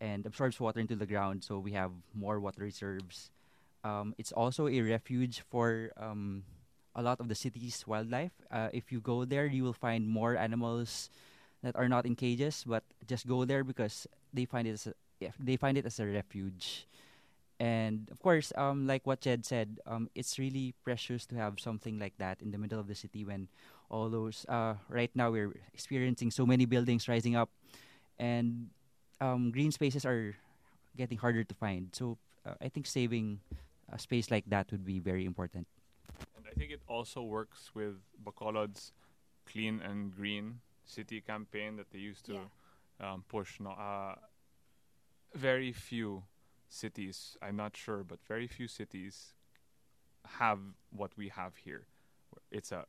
[0.01, 3.31] and absorbs water into the ground, so we have more water reserves.
[3.85, 6.45] Um, it's also a refuge for um,
[6.95, 8.33] a lot of the city's wildlife.
[8.51, 11.11] Uh, if you go there, you will find more animals
[11.63, 14.95] that are not in cages, but just go there because they find it as a,
[15.39, 16.87] they find it as a refuge.
[17.61, 21.99] And of course, um, like what Jed said, um, it's really precious to have something
[21.99, 23.49] like that in the middle of the city when
[23.89, 24.45] all those.
[24.49, 27.49] Uh, right now, we're experiencing so many buildings rising up,
[28.19, 28.71] and
[29.25, 30.37] um, green spaces are
[30.97, 31.89] getting harder to find.
[31.93, 33.41] So uh, I think saving
[33.93, 35.67] a space like that would be very important.
[36.37, 38.93] And I think it also works with Bacolod's
[39.47, 43.13] clean and green city campaign that they used to Yeah.
[43.13, 43.61] um, push.
[43.61, 44.15] No, uh,
[45.35, 46.25] very few
[46.69, 49.35] cities, I'm not sure, but very few cities
[50.39, 50.59] have
[50.91, 51.87] what we have here.
[52.51, 52.85] It's a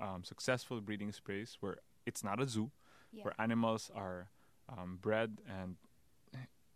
[0.00, 2.70] um, successful breeding space where it's not a zoo,
[3.12, 3.24] Yeah.
[3.24, 4.28] where animals are
[4.68, 5.76] um, bred and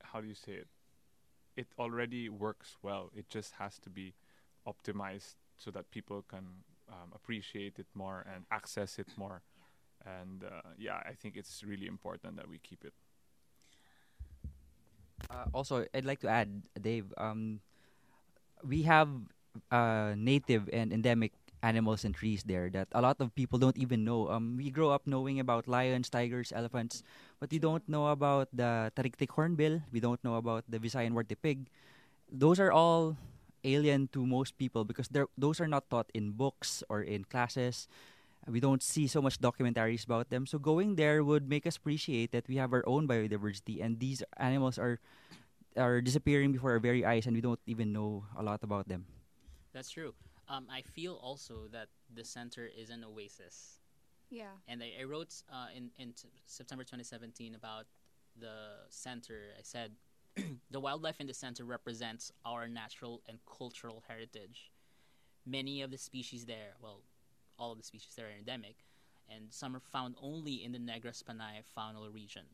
[0.02, 0.68] how do you say it?
[1.56, 3.10] It already works well.
[3.14, 4.14] It just has to be
[4.66, 9.42] optimized so that people can um, appreciate it more and access it more.
[10.06, 12.94] And uh, yeah, I think it's really important that we keep it.
[15.30, 17.12] Uh, also, I'd like to add, Dave.
[17.18, 17.60] Um,
[18.62, 19.08] we have
[19.70, 24.04] uh, native and endemic animals and trees there that a lot of people don't even
[24.04, 24.30] know.
[24.30, 27.02] Um, we grow up knowing about lions, tigers, elephants,
[27.40, 29.82] but we don't know about the Tariktik hornbill.
[29.92, 31.70] We don't know about the Visayan warty pig.
[32.30, 33.16] Those are all
[33.64, 37.88] alien to most people because those are not taught in books or in classes.
[38.46, 40.46] We don't see so much documentaries about them.
[40.46, 44.22] So going there would make us appreciate that we have our own biodiversity and these
[44.38, 45.00] animals are
[45.76, 49.04] are disappearing before our very eyes and we don't even know a lot about them.
[49.72, 50.14] That's true.
[50.48, 53.77] Um, I feel also that the center is an oasis.
[54.30, 54.52] Yeah.
[54.66, 57.86] And I, I wrote uh, in, in t- September 2017 about
[58.38, 59.54] the center.
[59.58, 59.92] I said,
[60.70, 64.70] the wildlife in the center represents our natural and cultural heritage.
[65.46, 67.02] Many of the species there, well,
[67.58, 68.76] all of the species there are endemic,
[69.28, 72.44] and some are found only in the Negros Panay faunal region.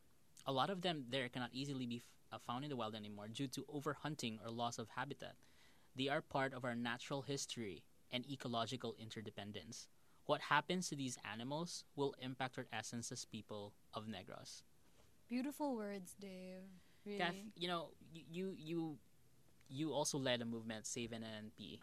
[0.46, 3.28] A lot of them there cannot easily be f- uh, found in the wild anymore
[3.28, 5.34] due to overhunting or loss of habitat.
[5.96, 7.82] They are part of our natural history
[8.12, 9.88] and ecological interdependence.
[10.26, 14.62] What happens to these animals will impact our essence as people of Negros.
[15.28, 16.64] Beautiful words, Dave.
[17.04, 17.18] Really.
[17.18, 18.96] Kath, you know, you you
[19.68, 21.80] you also led a movement, Save NNP.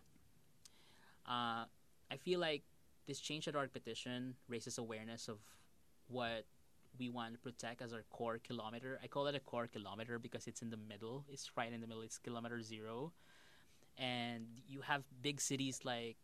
[1.28, 1.66] Uh,
[2.10, 2.64] I feel like
[3.08, 5.38] this change.org petition raises awareness of
[6.08, 6.46] what
[6.98, 9.00] we want to protect as our core kilometer.
[9.04, 11.26] I call it a core kilometer because it's in the middle.
[11.30, 12.02] It's right in the middle.
[12.02, 13.14] It's kilometer zero,
[13.98, 16.18] and you have big cities like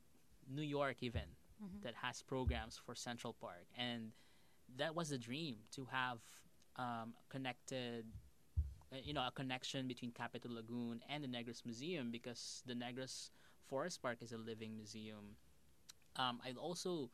[0.50, 1.24] New York even
[1.62, 1.82] Mhm.
[1.82, 4.14] that has programs for Central Park, and
[4.76, 6.20] that was the dream to have
[6.76, 8.06] um, connected
[8.92, 13.30] uh, you know a connection between Capitol Lagoon and the Negros Museum because the Negros
[13.68, 15.38] Forest Park is a living museum.
[16.16, 17.12] Um, I also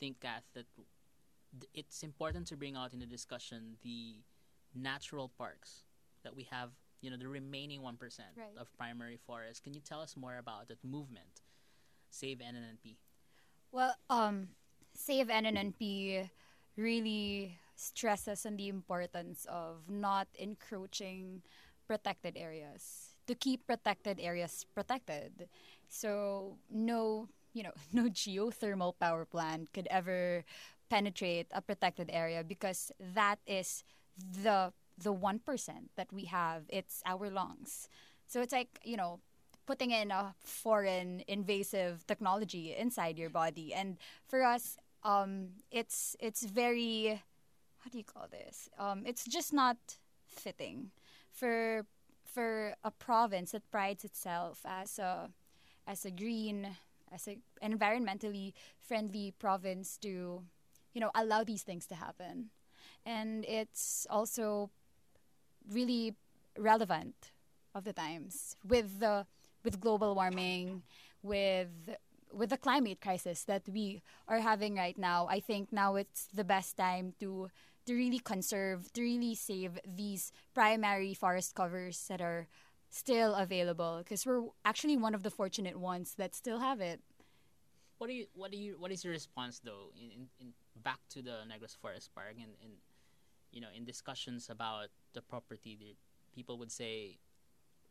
[0.00, 4.22] think, Kath, that th- it's important to bring out in the discussion the
[4.74, 5.84] natural parks
[6.22, 6.70] that we have.
[7.00, 8.56] You know, the remaining one percent Right.
[8.58, 9.62] of primary forest.
[9.62, 11.42] Can you tell us more about that movement,
[12.10, 12.96] Save NNNP?
[13.74, 14.54] Well, um,
[14.94, 16.30] Save NNNP
[16.76, 21.42] really stresses on the importance of not encroaching
[21.88, 25.48] protected areas to keep protected areas protected.
[25.88, 30.44] So no, you know, no geothermal power plant could ever
[30.88, 33.82] penetrate a protected area because that is
[34.16, 36.62] the the one percent that we have.
[36.68, 37.88] It's our lungs.
[38.28, 39.18] So it's like you know
[39.66, 43.74] putting in a foreign invasive technology inside your body.
[43.74, 43.96] And
[44.26, 47.22] for us um it's it's very
[47.80, 48.68] how do you call this?
[48.78, 49.76] Um it's just not
[50.26, 50.90] fitting
[51.30, 51.86] for
[52.24, 55.30] for a province that prides itself as a
[55.86, 56.76] as a green
[57.12, 60.42] as a an environmentally friendly province to
[60.92, 62.50] you know allow these things to happen.
[63.06, 64.70] And it's also
[65.70, 66.14] really
[66.58, 67.32] relevant
[67.74, 69.26] of the times with the
[69.64, 70.82] with global warming,
[71.22, 71.96] with
[72.32, 75.28] with the climate crisis that we are having right now.
[75.30, 77.48] I think now it's the best time to
[77.86, 82.48] to really conserve, to really save these primary forest covers that are
[82.90, 87.00] still available because we're actually one of the fortunate ones that still have it.
[87.98, 91.00] What do you what do you what is your response though in, in, in back
[91.10, 92.72] to the Negros Forest Park and, and
[93.52, 95.96] you know in discussions about the property
[96.34, 97.18] people would say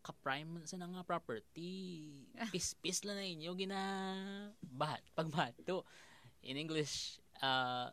[0.04, 2.12] ka-prime sa na nga property.
[2.52, 3.80] Pis-pis lang na inyo gina
[4.62, 5.82] bahat pagbahat to
[6.44, 7.88] in English uh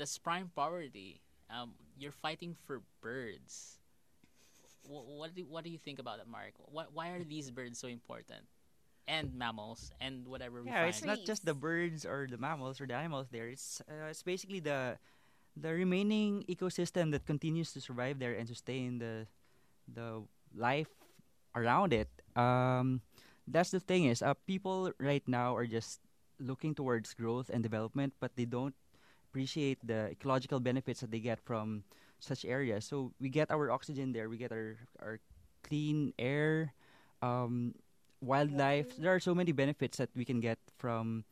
[0.00, 1.20] that's prime property
[1.52, 3.76] um you're fighting for birds.
[4.88, 6.56] What what do, what do you think about that Mark?
[6.64, 8.48] What why are these birds so important?
[9.08, 10.92] And mammals and whatever we yeah, find.
[10.92, 13.48] it's not just the birds or the mammals or the animals there.
[13.48, 15.00] It's uh, it's basically the
[15.56, 19.24] the remaining ecosystem that continues to survive there and sustain the
[19.88, 20.92] the life
[21.54, 22.08] around it.
[22.36, 23.00] Um,
[23.46, 26.00] that's the thing is, uh, people right now are just
[26.38, 28.74] looking towards growth and development, but they don't
[29.30, 31.84] appreciate the ecological benefits that they get from
[32.20, 32.84] such areas.
[32.84, 35.20] So we get our oxygen there, we get our our
[35.62, 36.72] clean air,
[37.22, 37.74] um,
[38.20, 38.96] wildlife.
[38.96, 41.24] There are so many benefits that we can get from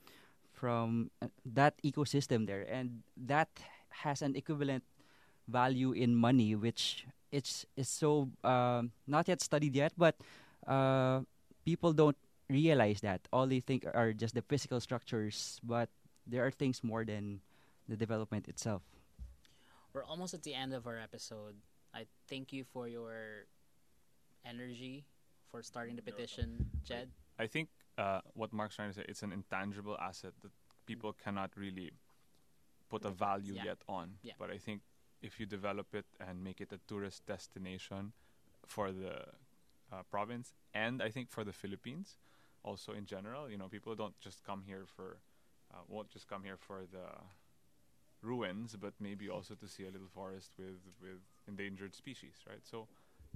[0.53, 3.49] from uh, that ecosystem there, and that
[4.05, 4.85] has an equivalent
[5.49, 7.07] value in money, which
[7.37, 10.17] it's is so um, not yet studied yet, but
[10.65, 11.21] uh,
[11.69, 12.17] people don't
[12.49, 13.21] realize that.
[13.29, 15.93] All they think are just the physical structures, but
[16.25, 17.45] there are things more than
[17.89, 18.81] the development itself.
[19.93, 21.61] We're almost at the end of our episode.
[21.93, 23.45] I thank you for your
[24.45, 25.05] energy
[25.51, 27.09] for starting the petition, Jed.
[27.39, 27.69] I think
[27.99, 29.05] uh, what Mark's trying to say.
[29.09, 30.53] It's an intangible asset that
[30.87, 31.93] people cannot really
[32.89, 33.77] put a value Yeah.
[33.77, 34.17] yet on.
[34.23, 34.35] Yeah.
[34.39, 34.81] But I think
[35.27, 38.13] if you develop it and make it a tourist destination
[38.67, 39.15] for the
[39.93, 42.17] uh, province and I think for the Philippines,
[42.63, 45.19] also in general, you know, people don't just come here for,
[45.73, 47.07] uh, won't just come here for the
[48.23, 52.65] ruins, but maybe also to see a little forest with with endangered species, right?
[52.65, 52.89] So,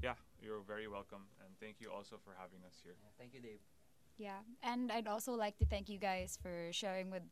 [0.02, 2.96] yeah, you're very welcome, and thank you also for having us here.
[3.18, 3.62] Thank you, Dave.
[4.18, 7.22] Yeah, and I'd also like to thank you guys for sharing with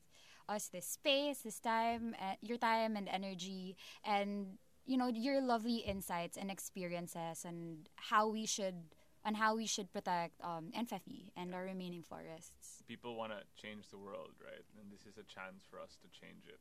[0.48, 5.76] us this space, this time, uh, your time and energy, and you know your lovely
[5.76, 8.94] insights and experiences, and how we should
[9.24, 12.82] and how we should protect um, NFFE and our remaining forests.
[12.86, 14.64] People want to change the world, right?
[14.80, 16.60] And this is a chance for us to change it.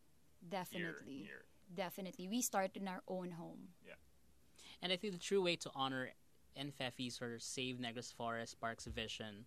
[0.49, 1.45] Definitely, Here, here.
[1.75, 3.69] definitely, we start in our own home.
[3.85, 3.93] Yeah.
[4.81, 6.09] And I think the true way to honor
[6.59, 9.45] NFEFI's or Save Negros Forest Parks vision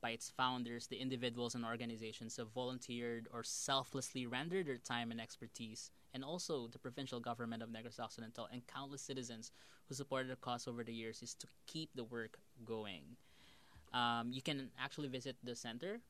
[0.00, 5.20] by its founders, the individuals and organizations have volunteered or selflessly rendered their time and
[5.20, 9.50] expertise, and also the provincial government of Negros Occidental and countless citizens
[9.88, 13.02] who supported the cause over the years, is to keep the work going.
[13.92, 16.00] Um, you can actually visit the center.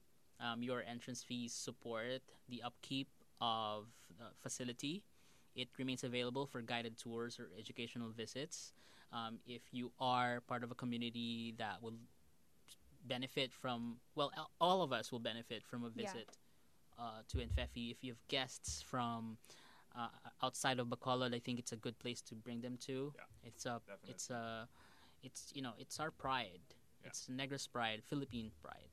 [0.41, 3.09] Um, your entrance fees support the upkeep
[3.41, 3.87] of
[4.19, 5.03] the facility.
[5.55, 8.73] It remains available for guided tours or educational visits.
[9.13, 11.95] Um, if you are part of a community that will
[13.09, 14.31] benefit from, well,
[14.61, 16.05] all of us will benefit from a Yeah.
[16.13, 16.29] visit
[16.99, 17.91] uh, to Enfefi.
[17.91, 19.39] If you have guests from
[19.97, 20.09] uh,
[20.43, 23.13] outside of Bacolod, I think it's a good place to bring them to.
[23.17, 24.11] Yeah, It's a, definitely.
[24.11, 24.69] it's a,
[25.23, 26.61] it's you know, it's our pride.
[27.03, 27.09] Yeah.
[27.09, 28.91] It's Negros pride, Philippine pride.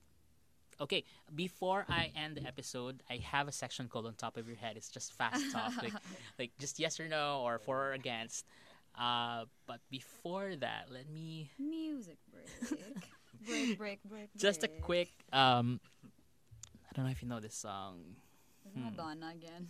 [0.80, 1.04] Okay,
[1.34, 4.76] before I end the episode, I have a section called "On Top of Your Head."
[4.76, 5.94] It's just fast talk, like,
[6.38, 8.46] like just yes or no or for or against.
[8.94, 12.46] Uh, but before that, let me Music break,
[13.46, 14.30] break, break, break.
[14.38, 15.10] just a quick.
[15.34, 18.00] Um, I don't know if you know this song.
[18.66, 19.68] Is Madonna again.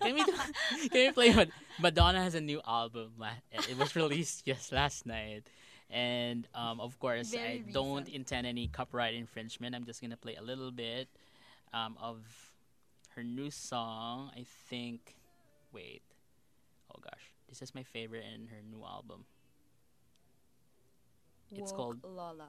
[0.00, 0.32] Can we do,
[0.90, 1.32] can we play?
[1.32, 3.12] Mad- Madonna has a new album.
[3.52, 5.44] It was released just last night,
[5.90, 9.74] and um, of course, Very I don't intend any copyright infringement.
[9.74, 11.08] I'm just gonna play a little bit
[11.72, 12.18] um, of
[13.14, 14.30] her new song.
[14.36, 15.14] I think.
[15.72, 16.02] Wait.
[16.94, 19.24] Oh gosh, this is my favorite in her new album.
[21.54, 22.48] It's Woke called- Lola.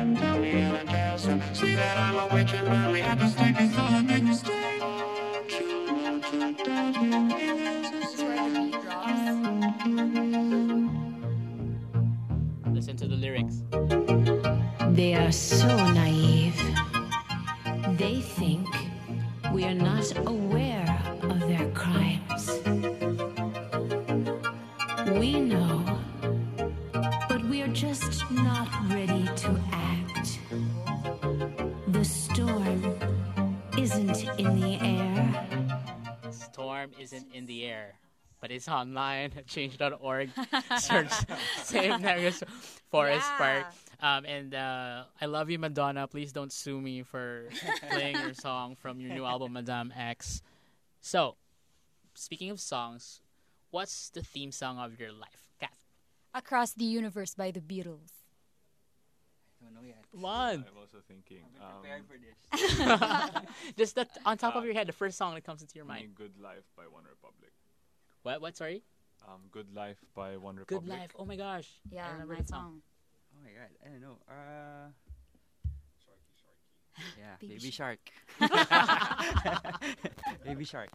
[1.61, 1.77] This is
[8.23, 9.21] where the beat drops.
[12.73, 13.61] Listen to the lyrics.
[14.95, 16.00] They are so naive.
[38.81, 40.29] Online at change.org.
[40.79, 41.11] Search
[41.63, 42.43] Save Negros
[42.89, 43.37] Forest Yeah.
[43.37, 43.65] Park.
[44.01, 46.07] Um, and uh, I love you, Madonna.
[46.07, 47.45] Please don't sue me for
[47.91, 50.41] playing your song from your new album, Madame X.
[51.01, 51.35] So,
[52.15, 53.21] speaking of songs,
[53.69, 55.53] what's the theme song of your life?
[55.59, 55.71] Kat,
[56.33, 58.09] Across the Universe by the Beatles.
[59.61, 60.01] I don't know yet.
[60.11, 60.65] come on.
[60.65, 61.43] I'm also thinking.
[61.61, 63.73] I'm Um, for this.
[63.77, 65.85] Just that on top of Uh, your head, the first song that comes into your
[65.85, 66.15] mind.
[66.15, 67.51] Good Life by One Republic.
[68.23, 68.41] What?
[68.41, 68.57] What?
[68.57, 68.83] Sorry.
[69.27, 70.99] Um, Good Life by One Good Republic.
[70.99, 71.11] Life.
[71.17, 71.67] Oh my gosh.
[71.91, 72.59] I Yeah, remember my that song.
[72.59, 72.81] song.
[73.33, 74.17] Oh my god, I don't know.
[74.27, 74.91] Uh,
[77.17, 77.99] yeah, Baby Baby, Shark.
[80.45, 80.89] Baby Shark.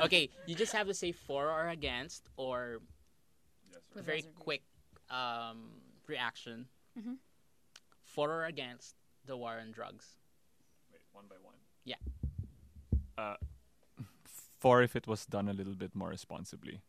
[0.00, 2.78] Okay, you just have to say for or against, or
[3.72, 4.02] Yes, sir.
[4.02, 4.32] Very reservation.
[4.38, 4.62] quick
[5.10, 5.70] um,
[6.06, 6.66] reaction.
[6.98, 7.16] Mhm.
[8.04, 8.94] For or against
[9.26, 10.16] the war on drugs?
[10.92, 11.56] Wait, one by one.
[11.84, 11.96] Yeah.
[13.18, 13.34] Uh,
[14.66, 16.80] for if it was done a little bit more responsibly.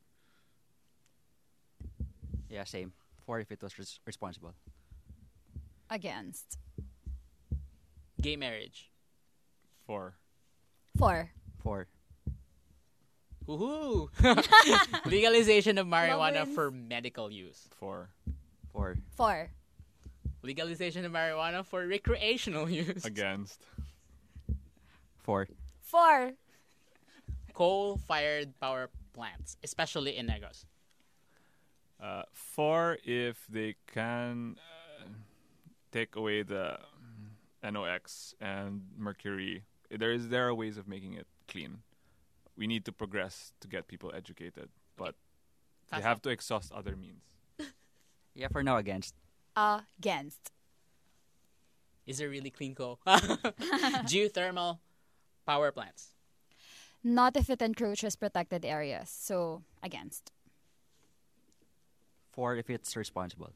[2.49, 2.91] Yeah, same.
[3.23, 4.55] For if it was res- responsible.
[5.91, 6.57] Against.
[8.19, 8.89] Gay marriage.
[9.85, 10.15] For
[10.97, 11.29] Four.
[11.61, 11.85] For.
[13.47, 14.09] Woohoo!
[15.05, 16.55] Legalization of marijuana wins.
[16.55, 17.67] for medical use.
[17.79, 18.09] for
[18.73, 18.97] For.
[19.15, 19.51] Four.
[20.41, 23.05] Legalization of marijuana for recreational use.
[23.05, 23.61] against
[25.21, 25.47] For.
[25.81, 26.31] Four.
[27.57, 30.65] Coal-fired power plants, especially in Negros.
[31.99, 34.57] Uh, four, if they can
[35.01, 35.09] uh,
[35.91, 36.77] take away the
[37.63, 41.81] NOx and mercury, there is there are ways of making it clean.
[42.55, 45.15] We need to progress to get people educated, but
[45.89, 47.23] they Fast have to exhaust other means.
[48.37, 49.15] Yeah, for now against.
[49.57, 50.51] Against.
[52.05, 52.99] Is there really clean coal?
[54.05, 54.77] Geothermal
[55.43, 56.13] power plants.
[57.03, 59.09] Not if it encroaches protected areas.
[59.09, 60.31] So, against.
[62.31, 63.51] For if it's responsible.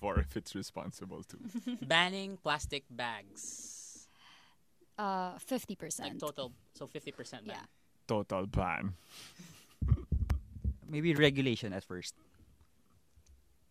[0.00, 1.38] For if it's responsible too.
[1.82, 4.08] Banning plastic bags.
[4.98, 6.00] Uh, 50%.
[6.00, 7.42] Like total, so 50% ban.
[7.46, 7.62] Yeah.
[8.06, 8.94] Total ban.
[10.88, 12.14] Maybe regulation at first.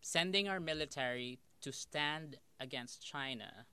[0.00, 3.66] Sending our military to stand against China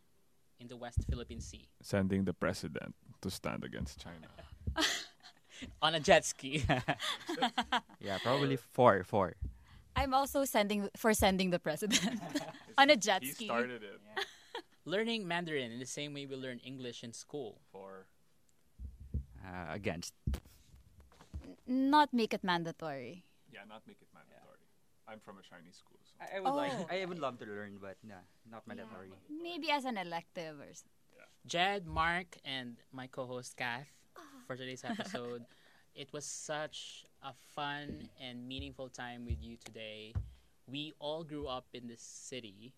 [0.59, 4.27] in the West Philippine Sea Sending the president to stand against China.
[5.81, 6.63] on a jet ski.
[7.99, 9.03] Yeah, probably four.
[9.03, 9.33] Four.
[9.95, 11.99] I'm also sending for sending the president
[12.77, 13.27] on a jet ski.
[13.27, 13.45] he ski.
[13.45, 13.99] started it.
[14.85, 17.59] Learning Mandarin in the same way we learn English in school.
[17.71, 18.07] For
[19.39, 20.13] Uh, against.
[21.65, 23.23] Not make it mandatory.
[23.51, 24.61] yeah, not make it mandatory.
[25.09, 26.71] I'm from a Chinese school, so I, I would like.
[26.75, 26.85] Oh.
[26.91, 29.09] I would love to learn, but nah, not mandatory.
[29.31, 30.93] Maybe as an elective or something.
[31.47, 33.89] Jed, Mark, and my co-host Kath
[34.47, 35.45] for today's episode.
[35.95, 40.13] it was such a fun and meaningful time with you today.
[40.67, 42.73] We all grew up in this city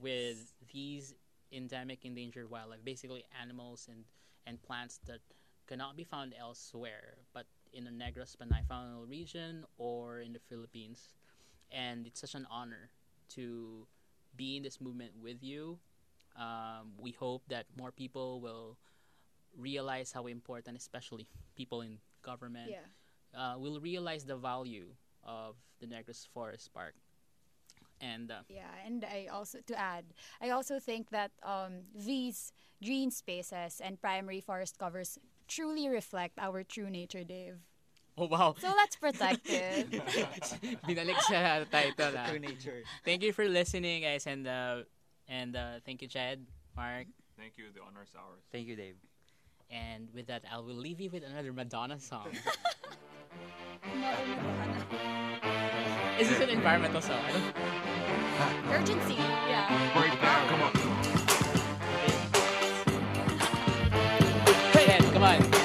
[0.00, 1.14] with these
[1.52, 4.04] endemic endangered wildlife, basically animals and,
[4.46, 5.20] and plants that
[5.66, 8.62] cannot be found elsewhere, but in the Negros Panay
[9.08, 11.14] region or in the Philippines.
[11.72, 12.90] And it's such an honor
[13.30, 13.86] to
[14.36, 15.78] be in this movement with you.
[16.38, 18.76] Um, we hope that more people will
[19.58, 21.26] realize how important, especially
[21.56, 22.70] people in government,
[23.34, 24.86] uh, will realize the value
[25.24, 26.94] of the Negros Forest Park.
[28.00, 30.04] And uh, Yeah, and I also to add,
[30.40, 32.52] I also think that um, these
[32.84, 37.56] green spaces and primary forest covers truly reflect our true nature, Dave.
[38.18, 39.88] oh wow, So let's protect it.
[40.88, 42.16] binalik sa title.
[42.16, 42.28] ah.
[42.28, 42.80] True nature.
[43.04, 44.84] Thank you for listening, guys, and uh,
[45.28, 46.44] and uh, thank you, Chad,
[46.76, 47.72] Mark, thank you.
[47.72, 48.44] The honor's ours.
[48.52, 48.96] Thank you, Dave.
[49.70, 52.28] And with that, I will leave you with another Madonna song.
[56.18, 57.20] Is this an environmental song?
[57.24, 57.54] I don't-
[58.80, 59.14] Urgency.
[59.14, 59.68] Yeah.
[60.48, 60.72] Come on.
[64.72, 65.55] Chad, come on.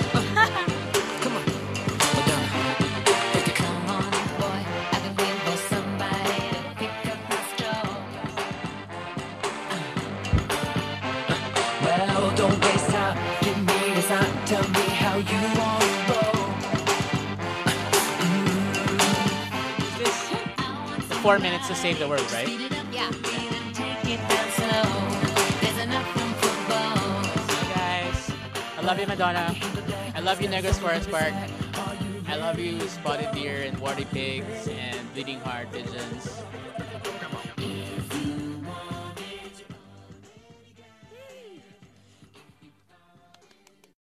[21.22, 22.50] Four minutes to save the world, right?
[22.92, 23.12] Yeah.
[23.74, 24.90] Take it down slow.
[25.62, 27.52] There's enough room for both.
[27.52, 28.32] Hey guys,
[28.78, 29.56] I love you, Madonna.
[30.16, 31.34] I love you, Negros Forest Park.
[32.28, 36.42] I love you, Spotted Deer and Warty Pigs and Bleeding Heart Pigeons.